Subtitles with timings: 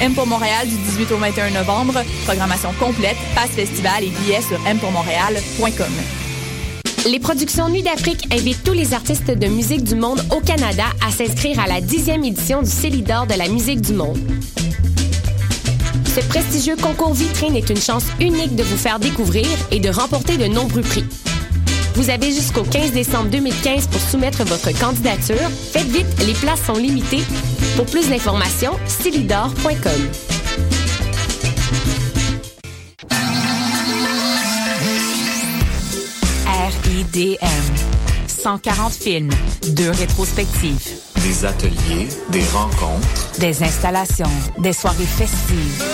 [0.00, 1.94] M pour Montréal du 18 au 21 novembre.
[2.24, 5.92] Programmation complète, passe festival et billets sur mpourmontréal.com.
[7.06, 11.10] Les productions Nuit d'Afrique invitent tous les artistes de musique du monde au Canada à
[11.12, 14.18] s'inscrire à la dixième édition du Célidor de la musique du monde.
[16.14, 20.36] Ce prestigieux concours vitrine est une chance unique de vous faire découvrir et de remporter
[20.36, 21.04] de nombreux prix.
[21.94, 25.50] Vous avez jusqu'au 15 décembre 2015 pour soumettre votre candidature.
[25.72, 27.22] Faites vite, les places sont limitées.
[27.76, 30.10] Pour plus d'informations, stylidor.com.
[36.46, 37.46] RIDM.
[38.28, 39.30] 140 films,
[39.70, 40.78] deux rétrospectives,
[41.22, 45.84] Des ateliers, des rencontres des installations, des soirées festives,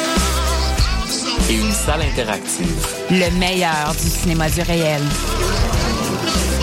[1.50, 2.86] et une salle interactive.
[3.10, 5.00] le meilleur du cinéma du réel.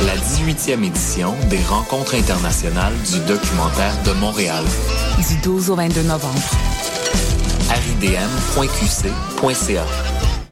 [0.06, 4.64] La 18e édition des rencontres internationales du documentaire de Montréal.
[5.28, 6.40] Du 12 au 22 novembre.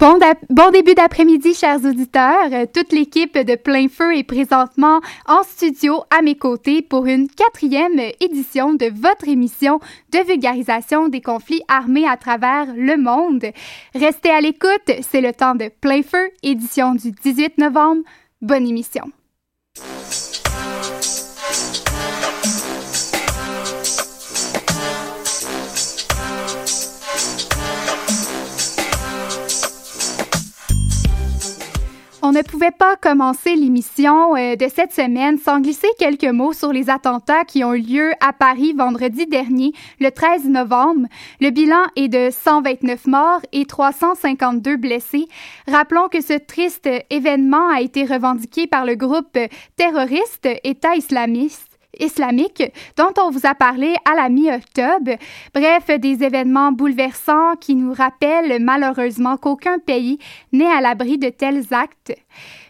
[0.00, 2.52] Bon, début d'après-midi, chers auditeurs.
[2.52, 7.26] Euh, Toute l'équipe de Plein Feu est présentement en studio à mes côtés pour une
[7.28, 9.80] quatrième édition de votre émission
[10.12, 13.46] de vulgarisation des conflits armés à travers le monde.
[13.92, 18.02] Restez à l'écoute, c'est le temps de Plein Feu, édition du 18 novembre.
[18.40, 19.10] Bonne émission.
[32.28, 36.74] On ne pouvait pas commencer l'émission euh, de cette semaine sans glisser quelques mots sur
[36.74, 41.06] les attentats qui ont eu lieu à Paris vendredi dernier, le 13 novembre.
[41.40, 45.26] Le bilan est de 129 morts et 352 blessés.
[45.66, 49.38] Rappelons que ce triste événement a été revendiqué par le groupe
[49.76, 51.67] terroriste État islamiste
[51.98, 52.62] islamique
[52.96, 55.16] dont on vous a parlé à la mi-octobre.
[55.54, 60.18] Bref, des événements bouleversants qui nous rappellent malheureusement qu'aucun pays
[60.52, 62.14] n'est à l'abri de tels actes.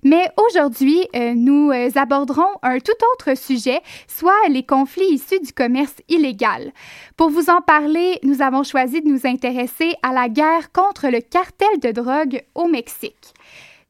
[0.05, 5.97] Mais aujourd'hui, euh, nous aborderons un tout autre sujet, soit les conflits issus du commerce
[6.09, 6.73] illégal.
[7.17, 11.21] Pour vous en parler, nous avons choisi de nous intéresser à la guerre contre le
[11.21, 13.35] cartel de drogue au Mexique.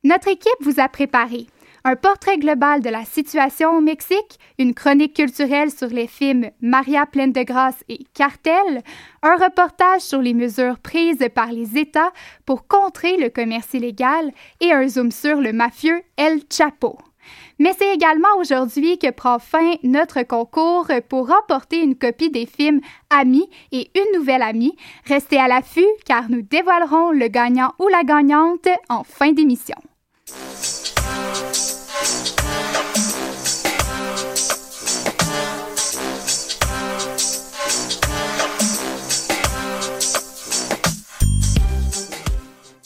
[0.05, 1.47] Notre équipe vous a préparé
[1.89, 7.07] un portrait global de la situation au Mexique, une chronique culturelle sur les films Maria
[7.07, 8.83] pleine de grâce et Cartel,
[9.23, 12.13] un reportage sur les mesures prises par les États
[12.45, 16.99] pour contrer le commerce illégal et un zoom sur le mafieux El Chapo.
[17.59, 22.83] Mais c'est également aujourd'hui que prend fin notre concours pour remporter une copie des films
[23.09, 24.77] Amis et une nouvelle amie.
[25.07, 29.77] Restez à l'affût car nous dévoilerons le gagnant ou la gagnante en fin d'émission.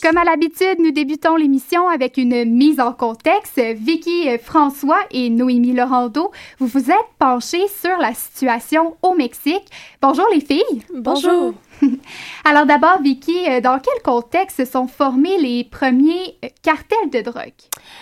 [0.03, 3.57] Comme à l'habitude, nous débutons l'émission avec une mise en contexte.
[3.57, 6.29] Vicky euh, François et Noémie Laurando,
[6.59, 9.63] vous vous êtes penchés sur la situation au Mexique.
[10.01, 10.83] Bonjour les filles.
[10.93, 11.53] Bonjour.
[12.45, 17.21] Alors d'abord, Vicky, euh, dans quel contexte se sont formés les premiers euh, cartels de
[17.21, 17.53] drogue?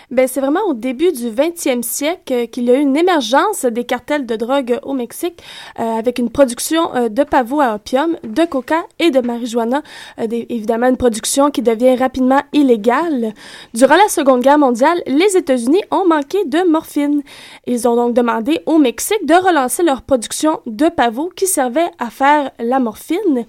[0.09, 3.83] Ben, c'est vraiment au début du 20e siècle qu'il y a eu une émergence des
[3.83, 5.41] cartels de drogue au Mexique
[5.75, 9.81] avec une production de pavots à opium, de coca et de marijuana.
[10.17, 13.33] évidemment, une production qui devient rapidement illégale.
[13.73, 17.23] Durant la Seconde Guerre mondiale, les États-Unis ont manqué de morphine.
[17.65, 22.09] Ils ont donc demandé au Mexique de relancer leur production de pavots qui servait à
[22.09, 23.45] faire la morphine.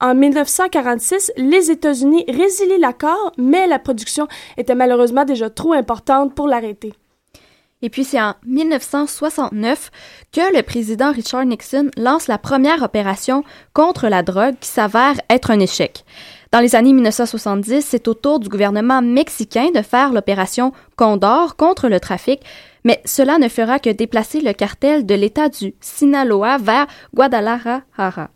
[0.00, 6.48] En 1946, les États-Unis résilient l'accord, mais la production était malheureusement déjà trop importante pour
[6.48, 6.94] l'arrêter.
[7.84, 9.90] Et puis c'est en 1969
[10.32, 13.44] que le président Richard Nixon lance la première opération
[13.74, 16.04] contre la drogue qui s'avère être un échec.
[16.50, 21.88] Dans les années 1970, c'est au tour du gouvernement mexicain de faire l'opération Condor contre
[21.88, 22.40] le trafic,
[22.84, 28.30] mais cela ne fera que déplacer le cartel de l'État du Sinaloa vers Guadalajara.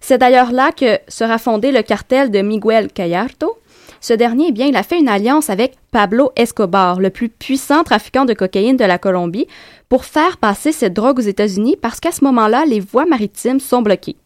[0.00, 3.56] C'est d'ailleurs là que sera fondé le cartel de Miguel Gallardo.
[4.00, 7.84] Ce dernier, eh bien, il a fait une alliance avec Pablo Escobar, le plus puissant
[7.84, 9.46] trafiquant de cocaïne de la Colombie,
[9.88, 13.80] pour faire passer cette drogue aux États-Unis parce qu'à ce moment-là, les voies maritimes sont
[13.80, 14.16] bloquées.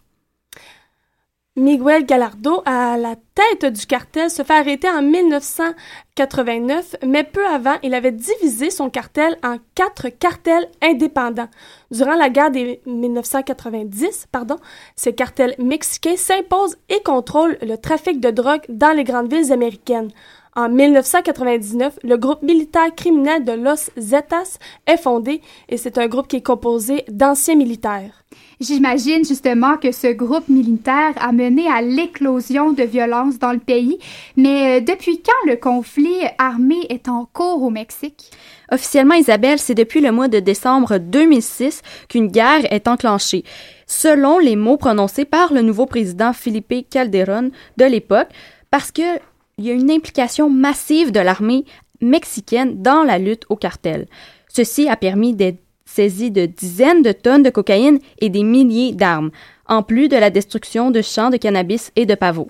[1.59, 7.75] Miguel Gallardo, à la tête du cartel, se fait arrêter en 1989, mais peu avant,
[7.83, 11.49] il avait divisé son cartel en quatre cartels indépendants.
[11.91, 14.55] Durant la guerre des 1990, pardon,
[14.95, 20.11] ces cartels mexicains s'imposent et contrôlent le trafic de drogue dans les grandes villes américaines.
[20.59, 25.39] En 1999, le groupe militaire criminel de Los Zetas est fondé
[25.69, 28.25] et c'est un groupe qui est composé d'anciens militaires.
[28.59, 33.99] J'imagine justement que ce groupe militaire a mené à l'éclosion de violence dans le pays,
[34.35, 38.29] mais euh, depuis quand le conflit armé est en cours au Mexique?
[38.69, 43.45] Officiellement, Isabelle, c'est depuis le mois de décembre 2006 qu'une guerre est enclenchée.
[43.87, 48.27] Selon les mots prononcés par le nouveau président Felipe Calderón de l'époque,
[48.71, 49.19] parce que
[49.59, 51.65] il y a une implication massive de l'armée
[52.01, 54.07] mexicaine dans la lutte au cartel.
[54.47, 59.31] Ceci a permis des saisies de dizaines de tonnes de cocaïne et des milliers d'armes,
[59.67, 62.47] en plus de la destruction de champs de cannabis et de pavots.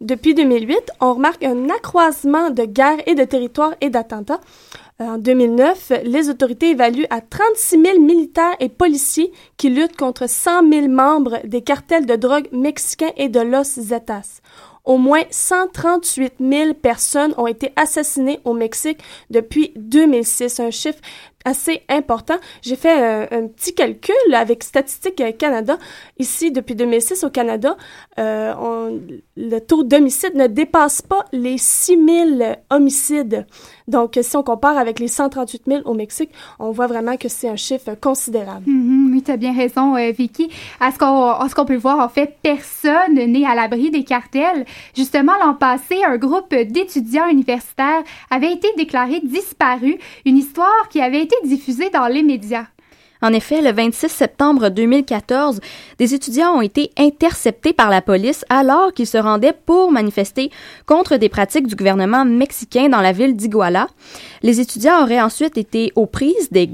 [0.00, 4.40] Depuis 2008, on remarque un accroissement de guerres et de territoires et d'attentats.
[5.00, 10.28] Euh, en 2009, les autorités évaluent à 36 000 militaires et policiers qui luttent contre
[10.28, 14.40] 100 000 membres des cartels de drogue mexicains et de Los Zetas.
[14.84, 18.98] Au moins 138 000 personnes ont été assassinées au Mexique
[19.30, 20.98] depuis 2006, un chiffre
[21.44, 22.36] assez important.
[22.62, 25.78] J'ai fait euh, un, petit calcul avec Statistique Canada.
[26.18, 27.76] Ici, depuis 2006 au Canada,
[28.18, 28.98] euh,
[29.36, 31.98] le taux d'homicide ne dépasse pas les 6
[32.38, 33.46] 000 homicides.
[33.88, 37.48] Donc, si on compare avec les 138 000 au Mexique, on voit vraiment que c'est
[37.48, 38.64] un chiffre considérable.
[38.66, 39.12] Mm-hmm.
[39.12, 40.50] oui, tu as bien raison, euh, Vicky.
[40.80, 44.64] À ce qu'on peut voir, en fait, personne n'est à l'abri des cartels.
[44.96, 51.22] Justement, l'an passé, un groupe d'étudiants universitaires avait été déclaré disparu, une histoire qui avait
[51.22, 52.66] été diffusée dans les médias.
[53.22, 55.60] En effet, le 26 septembre 2014,
[55.98, 60.50] des étudiants ont été interceptés par la police alors qu'ils se rendaient pour manifester
[60.86, 63.86] contre des pratiques du gouvernement mexicain dans la ville d'Iguala.
[64.42, 66.66] Les étudiants auraient ensuite été aux prises des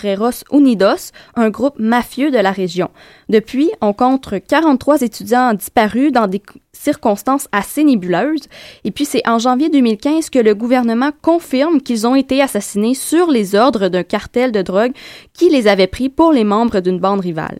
[0.00, 2.90] Guerreros Unidos, un groupe mafieux de la région.
[3.28, 8.48] Depuis, on compte 43 étudiants disparus dans des circonstances assez nébuleuses.
[8.84, 13.30] Et puis c'est en janvier 2015 que le gouvernement confirme qu'ils ont été assassinés sur
[13.30, 14.92] les ordres d'un cartel de drogue
[15.34, 17.58] qui les avait pris pour les membres d'une bande rivale.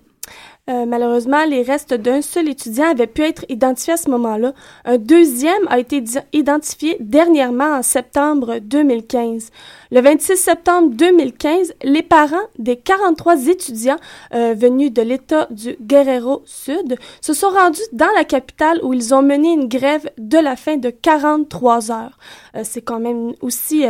[0.70, 4.52] Euh, malheureusement, les restes d'un seul étudiant avaient pu être identifiés à ce moment-là.
[4.84, 9.50] Un deuxième a été identifié dernièrement en septembre 2015.
[9.90, 13.96] Le 26 septembre 2015, les parents des 43 étudiants
[14.34, 19.12] euh, venus de l'État du Guerrero Sud se sont rendus dans la capitale où ils
[19.16, 22.18] ont mené une grève de la faim de 43 heures.
[22.54, 23.84] Euh, c'est quand même aussi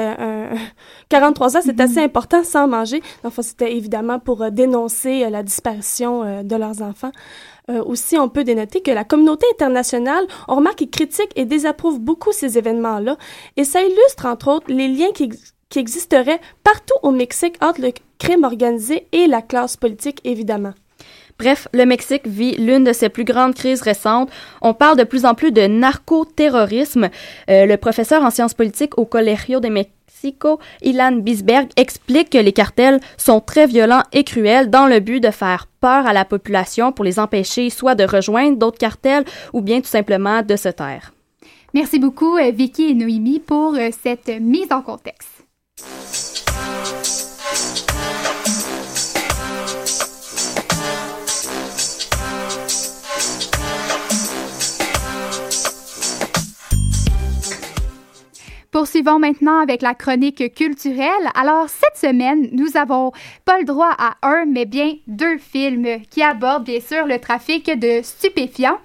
[1.11, 2.07] 43 heures, c'est assez mhm.
[2.07, 3.02] important sans manger.
[3.25, 7.12] Enfin, c'était évidemment pour dénoncer la disparition de enfants.
[7.71, 12.33] Euh, aussi, on peut dénoter que la communauté internationale, on remarque, critique et désapprouve beaucoup
[12.33, 13.17] ces événements-là.
[13.57, 18.45] Et ça illustre, entre autres, les liens qui existeraient partout au Mexique entre le crime
[18.45, 20.73] organisé et la classe politique, évidemment.
[21.43, 24.31] Bref, le Mexique vit l'une de ses plus grandes crises récentes.
[24.61, 27.09] On parle de plus en plus de narcoterrorisme.
[27.51, 32.53] Euh, le professeur en sciences politiques au Colegio de Mexico Ilan Bisberg explique que les
[32.53, 36.93] cartels sont très violents et cruels dans le but de faire peur à la population
[36.93, 41.13] pour les empêcher soit de rejoindre d'autres cartels ou bien tout simplement de se taire.
[41.75, 45.43] Merci beaucoup, euh, Vicky et Noémie, pour euh, cette mise en contexte.
[58.73, 61.29] Poursuivons maintenant avec la chronique culturelle.
[61.35, 63.12] Alors, cette semaine, nous avons
[63.45, 67.79] pas le droit à un, mais bien deux films qui abordent bien sûr le trafic
[67.79, 68.79] de stupéfiants.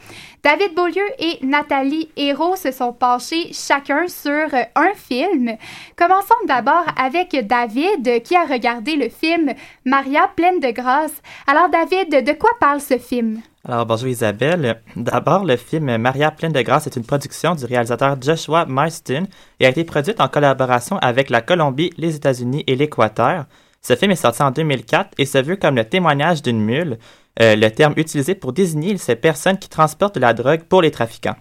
[0.47, 5.57] David Beaulieu et Nathalie Hérault se sont penchés chacun sur un film.
[5.97, 9.51] Commençons d'abord avec David qui a regardé le film
[9.83, 11.11] Maria pleine de grâce.
[11.47, 13.41] Alors David, de quoi parle ce film?
[13.67, 14.81] Alors, bonjour Isabelle.
[14.95, 19.27] D'abord, le film Maria pleine de grâce est une production du réalisateur Joshua Marston
[19.59, 23.47] et a été produite en collaboration avec la Colombie, les États-Unis et l'Équateur.
[23.81, 26.99] Ce film est sorti en 2004 et se veut comme le témoignage d'une mule,
[27.41, 30.91] euh, le terme utilisé pour désigner ces personnes qui transportent de la drogue pour les
[30.91, 31.35] trafiquants.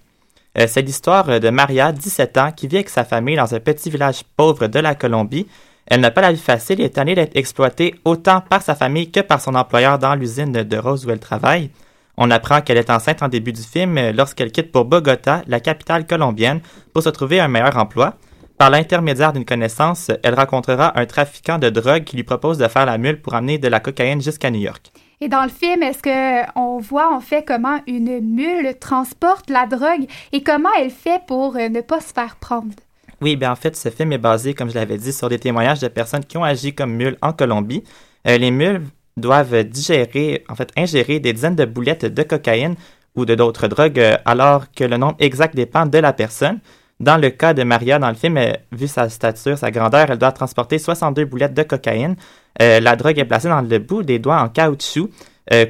[0.58, 3.90] Euh, c'est l'histoire de Maria, 17 ans, qui vit avec sa famille dans un petit
[3.90, 5.46] village pauvre de la Colombie.
[5.86, 9.10] Elle n'a pas la vie facile et est tannée d'être exploitée autant par sa famille
[9.10, 11.70] que par son employeur dans l'usine de Rose où elle travaille.
[12.16, 15.60] On apprend qu'elle est enceinte en début du film euh, lorsqu'elle quitte pour Bogota, la
[15.60, 16.60] capitale colombienne,
[16.92, 18.14] pour se trouver un meilleur emploi.
[18.56, 22.86] Par l'intermédiaire d'une connaissance, elle rencontrera un trafiquant de drogue qui lui propose de faire
[22.86, 24.92] la mule pour amener de la cocaïne jusqu'à New York.
[25.22, 29.66] Et dans le film, est-ce que on voit en fait comment une mule transporte la
[29.66, 32.74] drogue et comment elle fait pour euh, ne pas se faire prendre?
[33.22, 35.80] Oui, bien en fait, ce film est basé, comme je l'avais dit, sur des témoignages
[35.80, 37.82] de personnes qui ont agi comme mules en Colombie.
[38.28, 38.82] Euh, les mules
[39.16, 42.74] doivent digérer, en fait, ingérer des dizaines de boulettes de cocaïne
[43.14, 46.60] ou de d'autres drogues, euh, alors que le nombre exact dépend de la personne.
[47.00, 48.38] Dans le cas de Maria, dans le film,
[48.70, 52.16] vu sa stature, sa grandeur, elle doit transporter 62 boulettes de cocaïne.
[52.62, 55.10] Euh, la drogue est placée dans le bout des doigts en caoutchouc,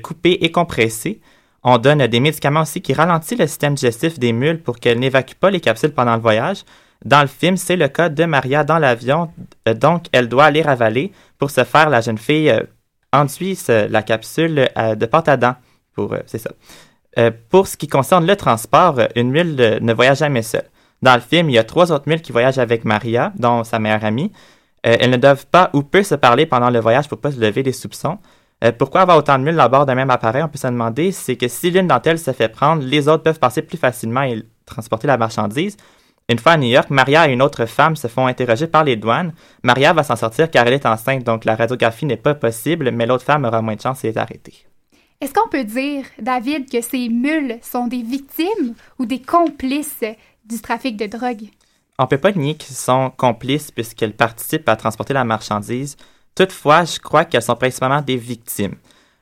[0.02, 1.20] coupé et compressé.
[1.62, 5.34] On donne des médicaments aussi qui ralentissent le système digestif des mules pour qu'elles n'évacuent
[5.34, 6.64] pas les capsules pendant le voyage.
[7.04, 9.30] Dans le film, c'est le cas de Maria dans l'avion,
[9.66, 11.12] donc elle doit les ravaler.
[11.38, 12.52] Pour ce faire, la jeune fille
[13.12, 15.56] enduit la capsule euh, de pâte à dents.
[15.94, 16.50] Pour, euh, c'est ça.
[17.18, 20.68] Euh, pour ce qui concerne le transport, une mule ne voyage jamais seule.
[21.02, 23.78] Dans le film, il y a trois autres mules qui voyagent avec Maria, dont sa
[23.78, 24.32] meilleure amie.
[24.82, 27.62] Elles ne doivent pas ou peu se parler pendant le voyage pour pas se lever
[27.62, 28.18] des soupçons.
[28.78, 31.36] pourquoi avoir autant de mules à bord d'un même appareil, on peut se demander, c'est
[31.36, 34.42] que si l'une d'entre elles se fait prendre, les autres peuvent passer plus facilement et
[34.64, 35.76] transporter la marchandise.
[36.28, 38.96] Une fois à New York, Maria et une autre femme se font interroger par les
[38.96, 39.32] douanes.
[39.62, 43.06] Maria va s'en sortir car elle est enceinte, donc la radiographie n'est pas possible, mais
[43.06, 44.66] l'autre femme aura moins de chance et est arrêtée.
[45.20, 50.04] Est-ce qu'on peut dire, David, que ces mules sont des victimes ou des complices
[50.44, 51.48] du trafic de drogue?
[51.98, 55.96] On peut pas nier qu'ils sont complices puisqu'elles participent à transporter la marchandise.
[56.34, 58.74] Toutefois, je crois qu'elles sont principalement des victimes.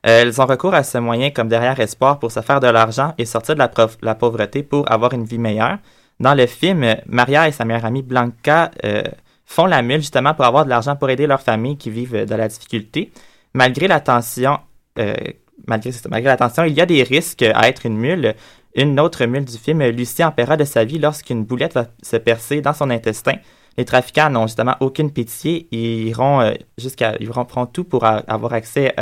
[0.06, 3.14] Euh, elles ont recours à ce moyen comme derrière espoir pour se faire de l'argent
[3.16, 3.70] et sortir de la,
[4.02, 5.78] la pauvreté pour avoir une vie meilleure.
[6.20, 9.02] Dans le film, Maria et sa meilleure amie Blanca euh,
[9.46, 12.34] font la mule justement pour avoir de l'argent pour aider leur famille qui vivent de
[12.34, 13.12] la difficulté.
[13.54, 14.58] Malgré l'attention,
[14.98, 15.14] euh,
[15.66, 18.34] malgré, malgré il y a des risques à être une mule.
[18.74, 22.16] Une autre mule du film, Lucie, en paiera de sa vie lorsqu'une boulette va se
[22.16, 23.34] percer dans son intestin.
[23.76, 25.68] Les trafiquants n'ont justement aucune pitié.
[25.70, 28.94] Ils iront euh, jusqu'à, ils feront tout pour avoir accès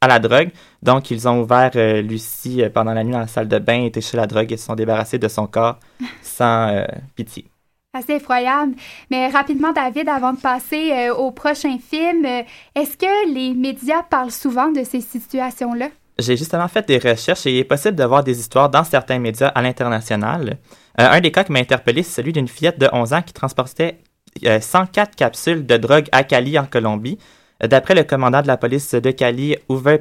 [0.00, 0.50] à la drogue.
[0.82, 3.84] Donc, ils ont ouvert euh, Lucie euh, pendant la nuit dans la salle de bain,
[3.84, 5.78] étaient chez la drogue et se sont débarrassés de son corps
[6.22, 7.46] sans euh, pitié.
[7.92, 8.74] Assez effroyable.
[9.10, 12.26] Mais rapidement, David, avant de passer au prochain film,
[12.74, 15.88] est-ce que les médias parlent souvent de ces situations-là?
[16.18, 19.18] J'ai justement fait des recherches et il est possible de voir des histoires dans certains
[19.18, 20.56] médias à l'international.
[20.96, 23.98] un des cas qui m'a interpellé, c'est celui d'une fillette de 11 ans qui transportait
[24.42, 27.18] 104 capsules de drogue à Cali en Colombie.
[27.60, 29.98] D'après le commandant de la police de Cali, Uwe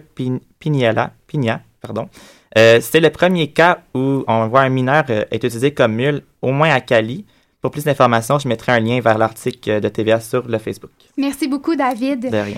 [0.59, 2.09] Pigna, pardon,
[2.57, 6.21] euh, c'est le premier cas où on voit un mineur euh, être utilisé comme mule,
[6.41, 7.25] au moins à Cali.
[7.61, 10.91] Pour plus d'informations, je mettrai un lien vers l'article de TVA sur le Facebook.
[11.17, 12.29] Merci beaucoup, David.
[12.29, 12.57] De rien.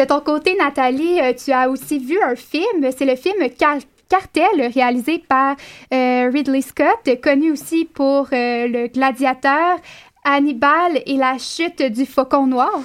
[0.00, 2.90] De ton côté, Nathalie, euh, tu as aussi vu un film.
[2.96, 3.36] C'est le film
[4.08, 5.56] Cartel, réalisé par
[5.92, 9.76] Ridley Scott, connu aussi pour Le Gladiateur,
[10.24, 12.80] Hannibal et la chute du faucon noir.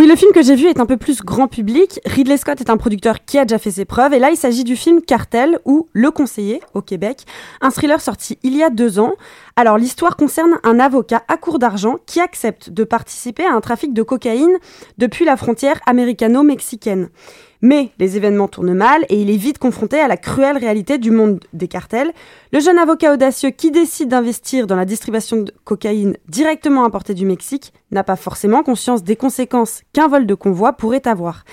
[0.00, 2.00] Oui, le film que j'ai vu est un peu plus grand public.
[2.06, 4.14] Ridley Scott est un producteur qui a déjà fait ses preuves.
[4.14, 7.26] Et là, il s'agit du film Cartel ou Le Conseiller au Québec,
[7.60, 9.12] un thriller sorti il y a deux ans.
[9.56, 13.92] Alors, l'histoire concerne un avocat à court d'argent qui accepte de participer à un trafic
[13.92, 14.56] de cocaïne
[14.96, 17.10] depuis la frontière américano-mexicaine.
[17.62, 21.10] Mais les événements tournent mal et il est vite confronté à la cruelle réalité du
[21.10, 22.12] monde des cartels.
[22.52, 27.26] Le jeune avocat audacieux qui décide d'investir dans la distribution de cocaïne directement importée du
[27.26, 31.44] Mexique n'a pas forcément conscience des conséquences qu'un vol de convoi pourrait avoir.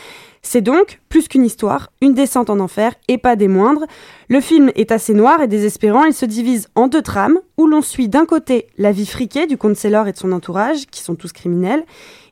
[0.49, 3.85] C'est donc, plus qu'une histoire, une descente en enfer, et pas des moindres.
[4.29, 7.81] Le film est assez noir et désespérant, il se divise en deux trames, où l'on
[7.81, 11.15] suit d'un côté la vie friquée du comte Saylor et de son entourage, qui sont
[11.15, 11.83] tous criminels,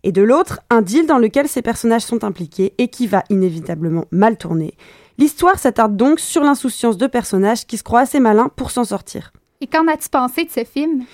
[0.06, 4.06] et de l'autre, un deal dans lequel ces personnages sont impliqués et qui va inévitablement
[4.12, 4.76] mal tourner.
[5.18, 9.34] L'histoire s'attarde donc sur l'insouciance de personnages qui se croient assez malins pour s'en sortir.
[9.62, 11.06] Et qu'en as-tu pensé de ce film?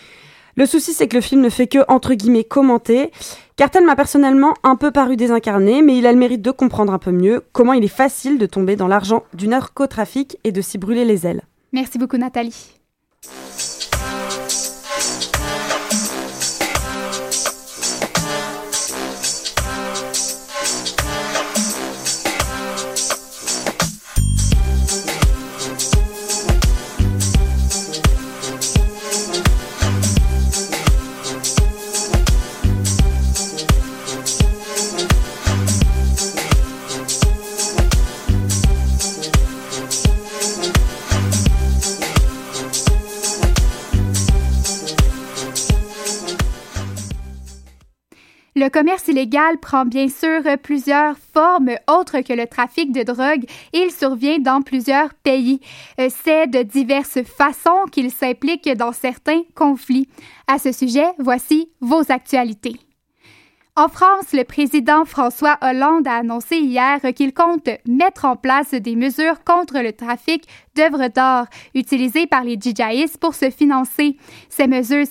[0.57, 3.12] Le souci, c'est que le film ne fait que, entre guillemets, commenter.
[3.55, 7.00] Cartel m'a personnellement un peu paru désincarné, mais il a le mérite de comprendre un
[7.00, 10.77] peu mieux comment il est facile de tomber dans l'argent du narcotrafic et de s'y
[10.77, 11.43] brûler les ailes.
[11.71, 12.80] Merci beaucoup, Nathalie.
[48.53, 53.79] Le commerce illégal prend bien sûr plusieurs formes autres que le trafic de drogue et
[53.79, 55.62] il survient dans plusieurs pays.
[56.00, 60.10] Euh, c'est de diverses façons qu'il s'implique dans certains conflits.
[60.48, 62.75] À ce sujet, voici vos actualités.
[63.78, 68.98] En France, le président François Hollande a annoncé hier qu'il compte mettre en place des
[68.98, 74.18] mesures contre le trafic d'œuvres d'art utilisées par les djihadistes pour se financer.
[74.50, 75.08] Ces mesures,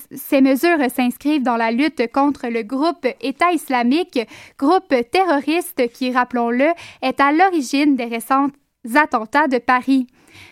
[0.95, 4.21] s'inscrivent dans la lutte contre le groupe État islamique,
[4.59, 6.69] groupe terroriste qui, rappelons-le,
[7.01, 8.49] est à l'origine des récents
[8.95, 10.07] attentats de Paris.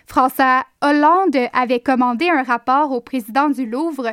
[0.07, 4.12] François Hollande avait commandé un rapport au président du Louvre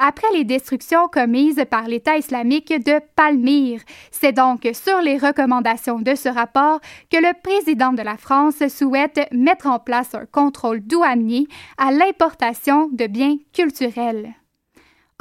[0.00, 3.82] après les destructions commises par l'État islamique de Palmyre.
[4.10, 6.80] C'est donc sur les recommandations de ce rapport
[7.10, 11.46] que le président de la France souhaite mettre en place un contrôle douanier
[11.78, 14.34] à l'importation de biens culturels.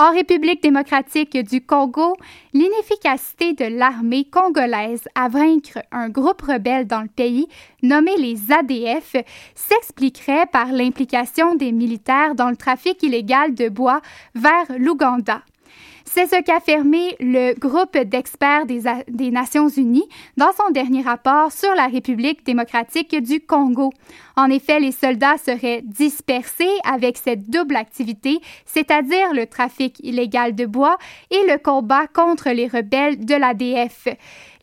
[0.01, 2.15] En République démocratique du Congo,
[2.53, 7.49] l'inefficacité de l'armée congolaise à vaincre un groupe rebelle dans le pays,
[7.83, 9.17] nommé les ADF,
[9.55, 13.99] s'expliquerait par l'implication des militaires dans le trafic illégal de bois
[14.35, 15.41] vers l'Ouganda.
[16.11, 21.51] C'est ce qu'a affirmé le groupe d'experts des, des, Nations Unies dans son dernier rapport
[21.51, 23.91] sur la République démocratique du Congo.
[24.35, 30.65] En effet, les soldats seraient dispersés avec cette double activité, c'est-à-dire le trafic illégal de
[30.65, 30.97] bois
[31.29, 34.07] et le combat contre les rebelles de l'ADF.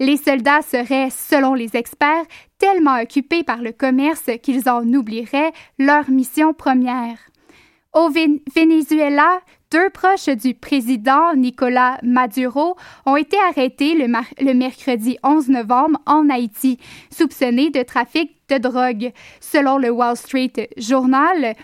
[0.00, 2.24] Les soldats seraient, selon les experts,
[2.59, 7.18] tellement occupés par le commerce qu'ils en oublieraient leur mission première.
[7.96, 9.40] Au Venezuela,
[9.72, 16.79] deux proches du président Nicolas Maduro ont été arrêtés le, mercredi 11 novembre en Haïti,
[17.11, 19.12] soupçonnés de trafic de drogue.
[19.40, 21.55] Selon le Wall Street Journal,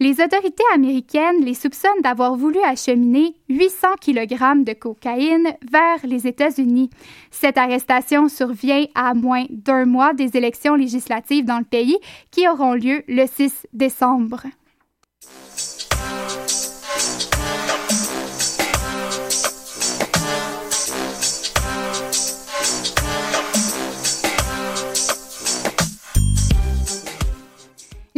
[0.00, 6.90] les autorités américaines les soupçonnent d'avoir voulu acheminer 800 kg de cocaïne vers les États-Unis.
[7.32, 11.98] Cette arrestation survient à moins d'un mois des élections législatives dans le pays
[12.30, 14.44] qui auront lieu le 6 décembre.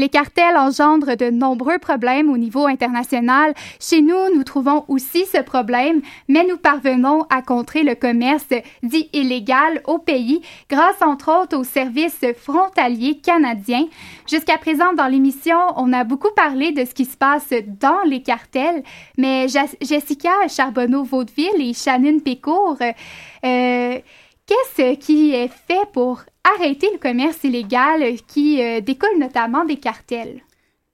[0.01, 3.53] Les cartels engendrent de nombreux problèmes au niveau international.
[3.79, 8.47] Chez nous, nous trouvons aussi ce problème, mais nous parvenons à contrer le commerce
[8.83, 13.89] dit illégal au pays grâce entre autres aux services frontaliers canadiens.
[14.27, 18.23] Jusqu'à présent, dans l'émission, on a beaucoup parlé de ce qui se passe dans les
[18.23, 18.83] cartels,
[19.19, 19.49] mais
[19.83, 23.99] Jessica Charbonneau-Vaudeville et Shannon Pécourt, euh,
[24.47, 30.41] qu'est-ce qui est fait pour arrêter le commerce illégal qui euh, découle notamment des cartels?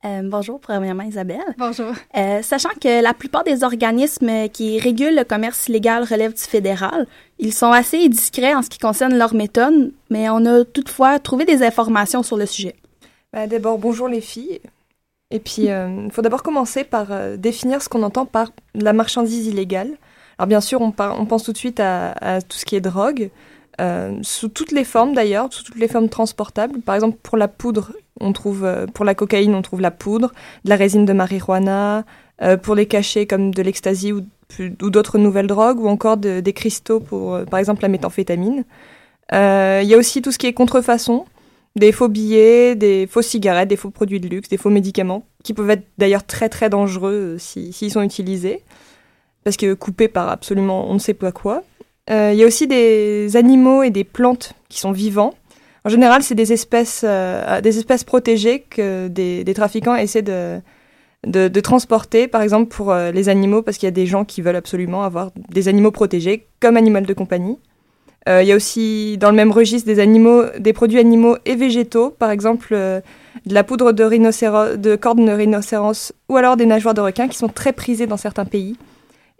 [0.04, 1.54] Euh, bonjour, premièrement Isabelle.
[1.58, 1.92] Bonjour.
[2.16, 7.06] Euh, sachant que la plupart des organismes qui régulent le commerce illégal relèvent du fédéral,
[7.38, 11.44] ils sont assez discrets en ce qui concerne leur méthode, mais on a toutefois trouvé
[11.44, 12.76] des informations sur le sujet.
[13.32, 14.60] Bah, d'abord, bonjour les filles.
[15.32, 19.96] Et puis, il faut d'abord commencer par définir ce qu'on entend par la marchandise illégale.
[20.38, 22.80] Alors bien sûr, on, on pense tout de suite à, à, tout ce qui est
[22.80, 23.30] drogue,
[23.80, 26.80] euh, sous toutes les formes d'ailleurs, sous toutes les formes transportables.
[26.80, 30.32] Par exemple, pour la poudre, on trouve, euh, pour la cocaïne, on trouve la poudre,
[30.64, 32.04] de la résine de marijuana,
[32.42, 34.22] euh, pour les cachets comme de l'ecstasy ou,
[34.60, 38.64] d'autres nouvelles drogues, ou encore de, des cristaux pour, par exemple, la méthamphétamine.
[39.32, 39.36] Il
[39.84, 41.24] y a aussi tout ce qui est contrefaçon,
[41.74, 45.52] des faux billets, des fausses cigarettes, des faux produits de luxe, des faux médicaments, qui
[45.52, 48.62] peuvent être d'ailleurs très très dangereux s'ils si, sont utilisés,
[49.44, 51.62] parce que coupés par absolument on ne sait pas quoi.
[52.08, 55.34] Il euh, y a aussi des animaux et des plantes qui sont vivants.
[55.84, 60.60] En général, c'est des espèces, euh, des espèces protégées que des, trafiquants essaient de,
[61.60, 64.56] transporter, par exemple pour euh, les animaux, parce qu'il y a des gens qui veulent
[64.56, 67.58] absolument avoir des animaux protégés comme animal de compagnie.
[68.28, 72.10] Il y a aussi dans le même registre des animaux, des produits animaux et végétaux,
[72.10, 73.02] par exemple de
[73.54, 77.72] la poudre de, de de rhinocéros ou alors des nageoires de requin qui sont très
[77.72, 78.76] prisées dans certains pays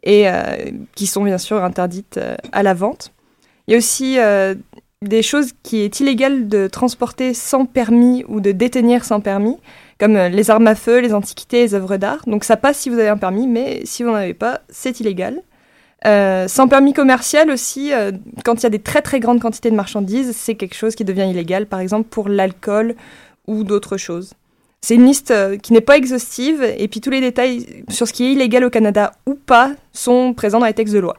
[0.06, 0.56] et euh,
[0.94, 3.12] qui sont bien sûr interdites euh, à la vente.
[3.66, 4.54] Il y a aussi euh,
[5.02, 9.58] des choses qui est illégal de transporter sans permis ou de détenir sans permis,
[9.98, 12.22] comme les armes à feu, les antiquités, les œuvres d'art.
[12.26, 15.00] Donc ça passe si vous avez un permis, mais si vous n'en avez pas, c'est
[15.00, 15.42] illégal.
[16.04, 17.90] Sans permis commercial aussi,
[18.44, 21.04] quand il y a des très très grandes quantités de marchandises, c'est quelque chose qui
[21.04, 22.94] devient illégal, par exemple pour l'alcool
[23.48, 24.34] ou d'autres choses.
[24.80, 28.12] C'est une liste euh, qui n'est pas exhaustive, et puis tous les détails sur ce
[28.12, 31.16] qui est illégal au Canada ou pas sont présents dans les textes de loi.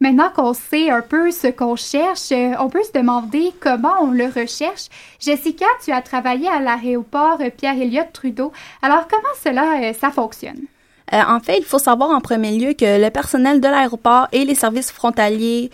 [0.00, 4.10] Maintenant qu'on sait un peu ce qu'on cherche, euh, on peut se demander comment on
[4.10, 4.88] le recherche.
[5.18, 8.52] Jessica, tu as travaillé à l'aéroport euh, Pierre-Éliott Trudeau.
[8.82, 10.66] Alors comment cela ça fonctionne?
[11.12, 14.44] Euh, en fait, il faut savoir en premier lieu que le personnel de l'aéroport et
[14.44, 15.70] les services frontaliers,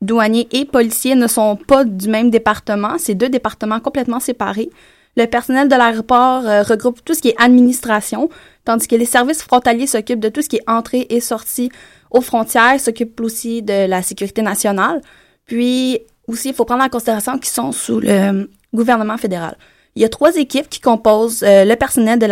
[0.00, 2.96] douaniers et policiers ne sont pas du même département.
[2.98, 4.70] C'est deux départements complètement séparés.
[5.16, 8.28] Le personnel de l'aéroport euh, regroupe tout ce qui est administration,
[8.64, 11.70] tandis que les services frontaliers s'occupent de tout ce qui est entrée et sortie
[12.10, 15.00] aux frontières, s'occupent aussi de la sécurité nationale.
[15.46, 19.56] Puis aussi, il faut prendre en considération qu'ils sont sous le gouvernement fédéral.
[19.96, 22.26] Il y a trois équipes qui composent euh, le personnel de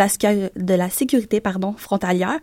[0.75, 2.39] la, sécurité pardon, frontalière,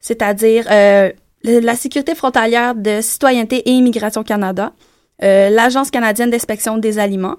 [0.00, 1.10] c'est-à-dire euh,
[1.42, 4.72] la sécurité frontalière de Citoyenneté et Immigration Canada,
[5.24, 7.36] euh, l'Agence canadienne d'inspection des aliments,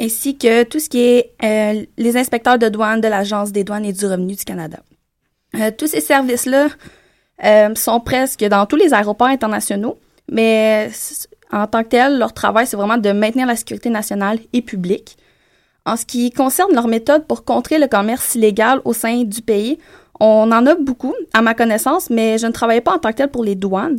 [0.00, 3.84] ainsi que tout ce qui est euh, les inspecteurs de douane de l'Agence des douanes
[3.84, 4.78] et du revenu du Canada.
[5.56, 6.68] Euh, tous ces services-là
[7.44, 9.98] euh, sont presque dans tous les aéroports internationaux,
[10.30, 14.38] mais c- en tant que tel, leur travail, c'est vraiment de maintenir la sécurité nationale
[14.52, 15.16] et publique.
[15.86, 19.78] En ce qui concerne leur méthode pour contrer le commerce illégal au sein du pays,
[20.18, 23.16] on en a beaucoup, à ma connaissance, mais je ne travaillais pas en tant que
[23.16, 23.98] tel pour les douanes.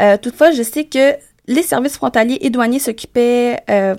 [0.00, 1.14] Euh, toutefois, je sais que
[1.46, 3.94] les services frontaliers et douaniers s'occupaient, euh,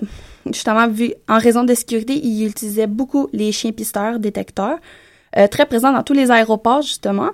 [0.52, 4.78] justement, vu en raison de sécurité, ils utilisaient beaucoup les chiens pisteurs détecteurs,
[5.36, 7.30] euh, très présents dans tous les aéroports, justement.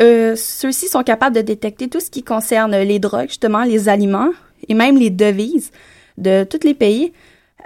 [0.00, 4.30] Euh, Ceux-ci sont capables de détecter tout ce qui concerne les drogues, justement, les aliments
[4.68, 5.70] et même les devises
[6.18, 7.12] de tous les pays.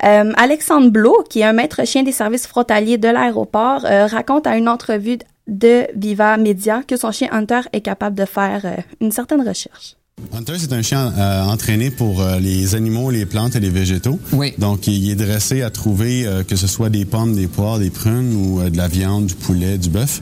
[0.05, 4.57] Euh, Alexandre Blot, qui est un maître chien des services frontaliers de l'aéroport, raconte à
[4.57, 8.63] une entrevue de Viva Media que son chien Hunter est capable de faire
[9.01, 9.97] une certaine recherche.
[10.33, 14.19] Hunter, c'est un chien euh, entraîné pour euh, les animaux, les plantes et les végétaux.
[14.33, 14.55] Oui.
[14.59, 17.91] Donc, il est dressé à trouver euh, que ce soit des pommes, des poires, des
[17.91, 20.21] prunes ou euh, de la viande, du poulet, du bœuf.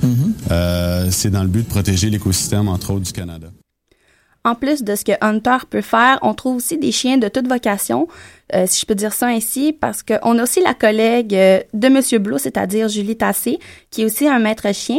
[0.51, 3.49] Euh, c'est dans le but de protéger l'écosystème, entre autres, du Canada.
[4.45, 7.47] En plus de ce que Hunter peut faire, on trouve aussi des chiens de toute
[7.47, 8.09] vocation,
[8.55, 12.19] euh, si je peux dire ça ainsi, parce qu'on a aussi la collègue de Monsieur
[12.19, 14.99] Blot, c'est-à-dire Julie Tassé, qui est aussi un maître chien,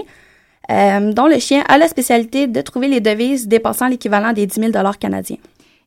[0.69, 4.71] dont le chien a la spécialité de trouver les devises dépassant l'équivalent des 10 000
[4.99, 5.37] canadiens.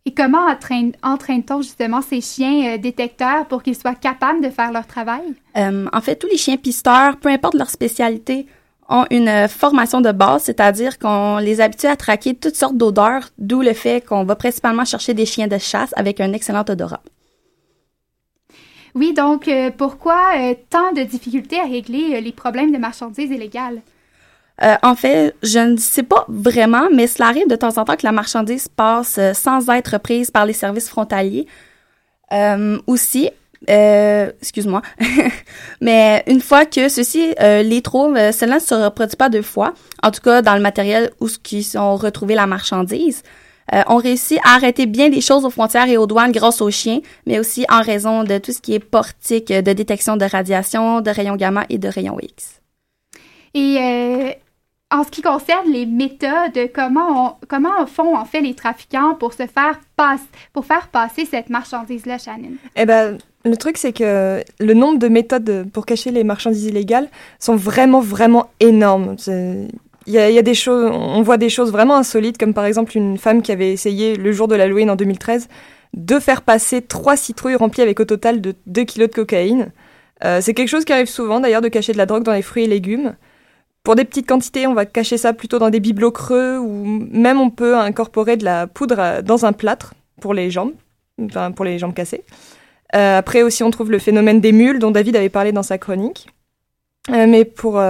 [0.07, 4.71] Et comment entraîne- entraîne-t-on justement ces chiens euh, détecteurs pour qu'ils soient capables de faire
[4.71, 5.35] leur travail?
[5.57, 8.47] Euh, en fait, tous les chiens pisteurs, peu importe leur spécialité,
[8.89, 13.31] ont une euh, formation de base, c'est-à-dire qu'on les habitue à traquer toutes sortes d'odeurs,
[13.37, 17.03] d'où le fait qu'on va principalement chercher des chiens de chasse avec un excellent odorat.
[18.95, 23.31] Oui, donc euh, pourquoi euh, tant de difficultés à régler euh, les problèmes de marchandises
[23.31, 23.81] illégales?
[24.63, 27.97] Euh, en fait, je ne sais pas vraiment, mais cela arrive de temps en temps
[27.97, 31.47] que la marchandise passe euh, sans être prise par les services frontaliers.
[32.33, 33.31] Euh, aussi,
[33.69, 34.83] euh, excuse-moi,
[35.81, 39.43] mais une fois que ceux-ci euh, les trouvent, euh, cela ne se reproduit pas deux
[39.43, 43.23] fois, en tout cas dans le matériel où ce qui sont retrouvés la marchandise.
[43.89, 47.01] On réussit à arrêter bien des choses aux frontières et aux douanes grâce aux chiens,
[47.27, 51.11] mais aussi en raison de tout ce qui est portique de détection de radiation, de
[51.11, 52.61] rayons gamma et de rayons X.
[53.55, 54.39] Et
[54.91, 59.47] en ce qui concerne les méthodes, comment, comment font en fait les trafiquants pour se
[59.47, 60.21] faire passe,
[60.53, 62.53] pour faire passer cette marchandise-là, Shannon?
[62.77, 67.09] Eh ben, le truc, c'est que le nombre de méthodes pour cacher les marchandises illégales
[67.41, 69.17] sont vraiment, vraiment énormes.
[70.07, 73.43] Il y des choses, on voit des choses vraiment insolites, comme par exemple une femme
[73.43, 75.49] qui avait essayé le jour de l'Halloween en 2013
[75.95, 79.73] de faire passer trois citrouilles remplies avec au total de 2 kilos de cocaïne.
[80.25, 82.43] Euh, c'est quelque chose qui arrive souvent d'ailleurs de cacher de la drogue dans les
[82.43, 83.17] fruits et légumes.
[83.87, 87.41] Pour des petites quantités, on va cacher ça plutôt dans des bibelots creux ou même
[87.41, 90.73] on peut incorporer de la poudre euh, dans un plâtre pour les jambes,
[91.23, 92.25] enfin pour les jambes cassées.
[92.97, 95.79] Euh, après aussi, on trouve le phénomène des mules dont David avait parlé dans sa
[95.79, 96.27] chronique.
[97.13, 97.81] Euh, mais pour,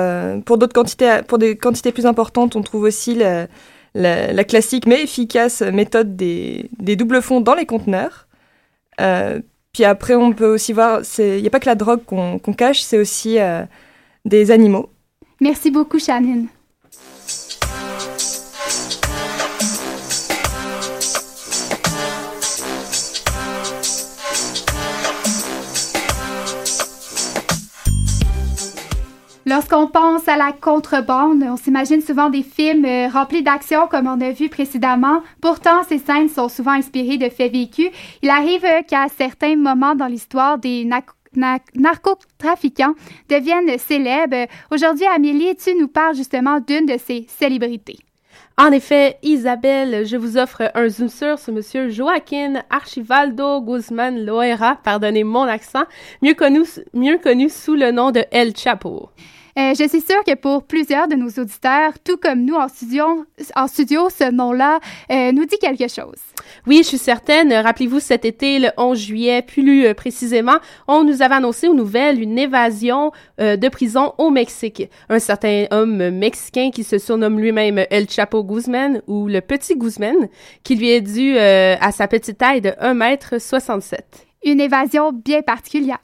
[0.45, 3.47] pour d'autres quantités, pour des quantités plus importantes, on trouve aussi la,
[3.95, 8.29] la, la classique mais efficace méthode des, des doubles fonds dans les conteneurs.
[9.73, 12.83] Puis après, on peut aussi voir, il n'y a pas que la drogue qu'on cache,
[12.83, 13.39] c'est aussi
[14.27, 14.91] des animaux.
[15.41, 16.47] Merci beaucoup, Shannon.
[29.49, 34.21] Lorsqu'on pense à la contrebande, on s'imagine souvent des films euh, remplis d'action comme on
[34.21, 35.23] a vu précédemment.
[35.41, 37.91] Pourtant, ces scènes sont souvent inspirées de faits vécus.
[38.23, 40.85] Il arrive euh, qu'à certains moments dans l'histoire, des
[41.37, 42.95] narcotrafiquants
[43.29, 44.47] deviennent célèbres.
[44.71, 47.99] Aujourd'hui, Amélie, tu nous parles justement d'une de ces célébrités.
[48.59, 54.79] En effet, Isabelle, je vous offre un zoom sur ce monsieur Joaquin Archivaldo Guzman Loera,
[54.83, 55.85] pardonnez mon accent,
[56.23, 56.63] mieux connu,
[56.95, 59.11] mieux connu sous le nom de El Chapo.
[59.59, 63.25] Euh, je suis sûre que pour plusieurs de nos auditeurs, tout comme nous en studio,
[63.55, 66.21] en studio ce nom-là euh, nous dit quelque chose.
[66.67, 67.55] Oui, je suis certaine.
[67.55, 70.57] Rappelez-vous, cet été, le 11 juillet, plus euh, précisément,
[70.89, 74.91] on nous avait annoncé aux nouvelles une évasion de prison au Mexique.
[75.09, 80.29] Un certain homme mexicain qui se surnomme lui-même El Chapo Guzman ou le Petit Guzman,
[80.65, 83.95] qui lui est dû à sa petite taille de 1m67.
[84.45, 85.99] Une évasion bien particulière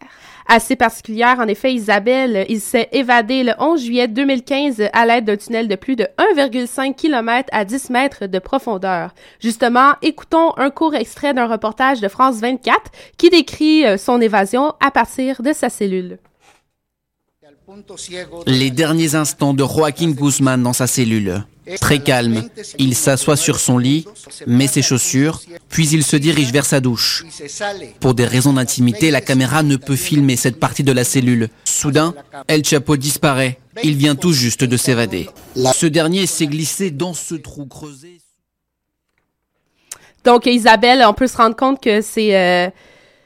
[0.48, 1.38] assez particulière.
[1.38, 5.76] En effet, Isabelle, il s'est évadé le 11 juillet 2015 à l'aide d'un tunnel de
[5.76, 9.14] plus de 1,5 km à 10 mètres de profondeur.
[9.40, 14.74] Justement, écoutons un court extrait d'un reportage de France 24 qui décrit euh, son évasion
[14.80, 16.18] à partir de sa cellule.
[18.46, 21.44] Les derniers instants de Joaquin Guzman dans sa cellule.
[21.80, 24.04] Très calme, il s'assoit sur son lit,
[24.46, 27.24] met ses chaussures, puis il se dirige vers sa douche.
[28.00, 31.48] Pour des raisons d'intimité, la caméra ne peut filmer cette partie de la cellule.
[31.64, 32.14] Soudain,
[32.48, 33.58] El Chapo disparaît.
[33.84, 35.28] Il vient tout juste de s'évader.
[35.72, 38.18] Ce dernier s'est glissé dans ce trou creusé.
[40.24, 42.70] Donc Isabelle, on peut se rendre compte que c'est euh,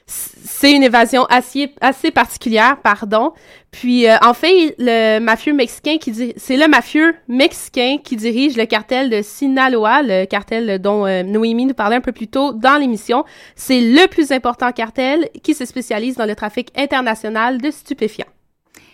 [0.09, 3.33] c'est une évasion assez, assez particulière, pardon.
[3.73, 8.57] Puis, euh, en fait, le mafieux mexicain qui dit, c'est le mafieux mexicain qui dirige
[8.57, 12.53] le cartel de Sinaloa, le cartel dont euh, Noémie nous parlait un peu plus tôt
[12.53, 13.25] dans l'émission.
[13.57, 18.27] C'est le plus important cartel qui se spécialise dans le trafic international de stupéfiants.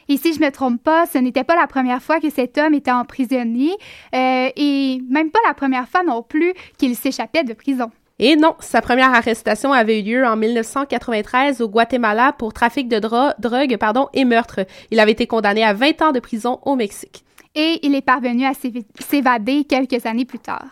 [0.09, 2.75] Et si je me trompe pas, ce n'était pas la première fois que cet homme
[2.75, 3.71] était emprisonné
[4.15, 7.91] euh, et même pas la première fois non plus qu'il s'échappait de prison.
[8.25, 13.01] Et non, sa première arrestation avait eu lieu en 1993 au Guatemala pour trafic de
[13.01, 14.61] drogue pardon, et meurtre.
[14.93, 17.25] Il avait été condamné à 20 ans de prison au Mexique.
[17.57, 18.53] Et il est parvenu à
[19.01, 20.69] s'évader quelques années plus tard.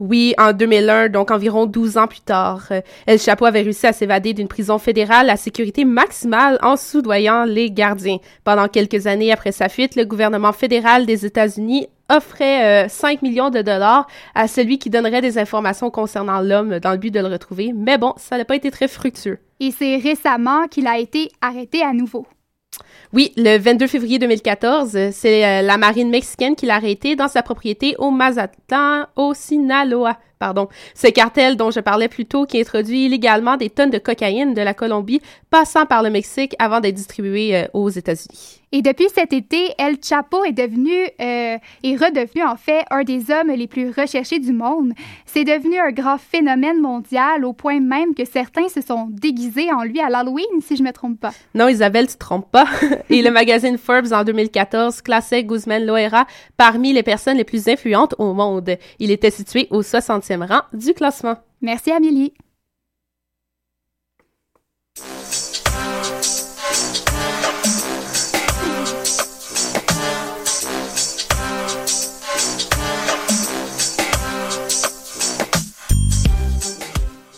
[0.00, 3.92] Oui, en 2001, donc environ 12 ans plus tard, euh, El Chapo avait réussi à
[3.92, 8.18] s'évader d'une prison fédérale à sécurité maximale en soudoyant les gardiens.
[8.44, 13.50] Pendant quelques années après sa fuite, le gouvernement fédéral des États-Unis offrait 5 euh, millions
[13.50, 17.26] de dollars à celui qui donnerait des informations concernant l'homme dans le but de le
[17.26, 17.72] retrouver.
[17.74, 19.38] Mais bon, ça n'a pas été très fructueux.
[19.60, 22.26] Et c'est récemment qu'il a été arrêté à nouveau.
[23.12, 27.42] Oui, le 22 février 2014, c'est euh, la marine mexicaine qui l'a arrêté dans sa
[27.42, 30.18] propriété au Mazatlan, au Sinaloa.
[30.38, 30.68] Pardon.
[30.94, 34.60] Ce cartel dont je parlais plus tôt qui introduit illégalement des tonnes de cocaïne de
[34.60, 38.60] la Colombie passant par le Mexique avant d'être distribué euh, aux États-Unis.
[38.72, 43.30] Et depuis cet été, El Chapo est devenu euh, est redevenu en fait un des
[43.30, 44.92] hommes les plus recherchés du monde.
[45.24, 49.84] C'est devenu un grand phénomène mondial au point même que certains se sont déguisés en
[49.84, 51.32] lui à l'Halloween, si je me trompe pas.
[51.54, 52.66] Non, Isabelle, tu te trompes pas.
[53.08, 58.16] Et le magazine Forbes en 2014 classait Guzman Loera parmi les personnes les plus influentes
[58.18, 58.76] au monde.
[58.98, 59.82] Il était situé au
[60.26, 61.36] 60e rang du classement.
[61.60, 62.34] Merci Amélie.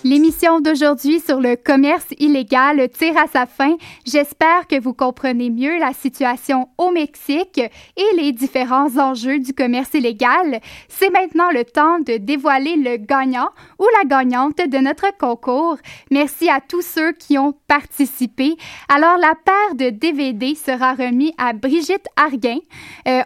[0.09, 3.77] L'émission d'aujourd'hui sur le commerce illégal tire à sa fin.
[4.07, 9.92] J'espère que vous comprenez mieux la situation au Mexique et les différents enjeux du commerce
[9.92, 10.62] illégal.
[10.88, 15.77] C'est maintenant le temps de dévoiler le gagnant ou la gagnante de notre concours.
[16.11, 18.57] Merci à tous ceux qui ont participé.
[18.88, 22.61] Alors, la paire de DVD sera remis à Brigitte Arguin.
[23.07, 23.21] Euh,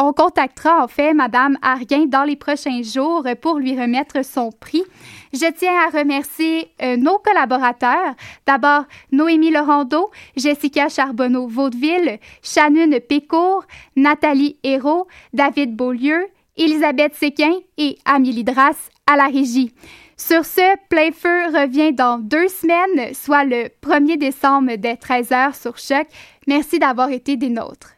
[0.00, 4.84] on contactera en fait Madame Arguin dans les prochains jours pour lui remettre son prix.
[5.32, 8.14] Je tiens à remercier euh, nos collaborateurs.
[8.46, 13.64] D'abord, Noémie Laurando, Jessica Charbonneau-Vaudeville, Shannon Pécourt,
[13.96, 19.74] Nathalie Hérault, David Beaulieu, Elisabeth Séquin et Amélie Drasse à la régie.
[20.16, 25.76] Sur ce, Plein Feu revient dans deux semaines, soit le 1er décembre dès 13h sur
[25.76, 26.06] Choc.
[26.46, 27.97] Merci d'avoir été des nôtres.